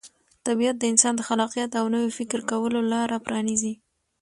[0.47, 3.73] طبیعت د انسان د خلاقیت او نوي فکر کولو لاره پرانیزي.